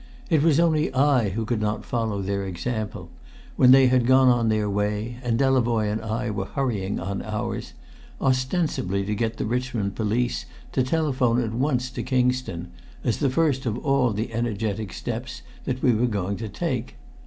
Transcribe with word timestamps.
It 0.31 0.41
was 0.41 0.59
only 0.59 0.91
I 0.95 1.29
who 1.29 1.45
could 1.45 1.61
not 1.61 1.85
follow 1.85 2.23
their 2.23 2.43
example, 2.43 3.11
when 3.55 3.69
they 3.69 3.85
had 3.85 4.07
gone 4.07 4.29
on 4.29 4.49
their 4.49 4.67
way, 4.67 5.17
and 5.21 5.37
Delavoye 5.37 5.91
and 5.91 6.01
I 6.01 6.31
were 6.31 6.45
hurrying 6.45 6.99
on 6.99 7.21
ours, 7.21 7.73
ostensibly 8.19 9.05
to 9.05 9.13
get 9.13 9.37
the 9.37 9.45
Richmond 9.45 9.93
police 9.95 10.47
to 10.71 10.81
telephone 10.81 11.39
at 11.39 11.53
once 11.53 11.91
to 11.91 12.01
Kingston, 12.01 12.71
as 13.03 13.17
the 13.17 13.29
first 13.29 13.67
of 13.67 13.77
all 13.77 14.11
the 14.11 14.33
energetic 14.33 14.91
steps 14.91 15.43
that 15.65 15.83
we 15.83 15.93
were 15.93 16.07
going 16.07 16.35
to 16.37 16.49
take. 16.49 16.95